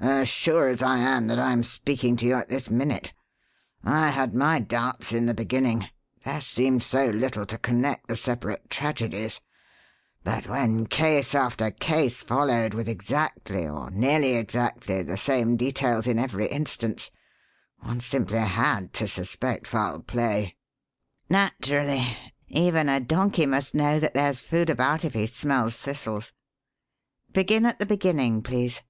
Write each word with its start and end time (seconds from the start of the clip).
"As 0.00 0.28
sure 0.28 0.68
as 0.68 0.82
I 0.82 0.98
am 0.98 1.28
that 1.28 1.38
I'm 1.38 1.62
speaking 1.62 2.16
to 2.16 2.26
you 2.26 2.34
at 2.34 2.48
this 2.48 2.68
minute. 2.68 3.14
I 3.82 4.10
had 4.10 4.34
my 4.34 4.60
doubts 4.60 5.14
in 5.14 5.24
the 5.24 5.32
beginning 5.32 5.88
there 6.24 6.42
seemed 6.42 6.82
so 6.82 7.06
little 7.08 7.46
to 7.46 7.56
connect 7.56 8.06
the 8.06 8.14
separate 8.14 8.68
tragedies 8.68 9.40
but 10.24 10.46
when 10.46 10.88
case 10.88 11.34
after 11.34 11.70
case 11.70 12.22
followed 12.22 12.74
with 12.74 12.86
exactly, 12.86 13.66
or 13.66 13.88
nearly 13.90 14.34
exactly, 14.34 15.02
the 15.02 15.16
same 15.16 15.56
details 15.56 16.06
in 16.06 16.18
every 16.18 16.48
instance, 16.48 17.10
one 17.78 18.00
simply 18.02 18.40
had 18.40 18.92
to 18.92 19.08
suspect 19.08 19.66
foul 19.66 20.00
play." 20.00 20.54
"Naturally. 21.30 22.04
Even 22.48 22.90
a 22.90 23.00
donkey 23.00 23.46
must 23.46 23.74
know 23.74 23.98
that 23.98 24.12
there's 24.12 24.42
food 24.42 24.68
about 24.68 25.02
if 25.06 25.14
he 25.14 25.26
smells 25.26 25.78
thistles. 25.78 26.34
Begin 27.32 27.64
at 27.64 27.78
the 27.78 27.86
beginning, 27.86 28.42
please. 28.42 28.82